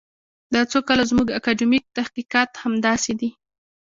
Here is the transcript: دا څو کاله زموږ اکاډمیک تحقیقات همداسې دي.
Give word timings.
دا 0.53 0.61
څو 0.71 0.79
کاله 0.87 1.03
زموږ 1.11 1.27
اکاډمیک 1.39 1.83
تحقیقات 1.97 2.49
همداسې 2.63 3.13
دي. 3.19 3.29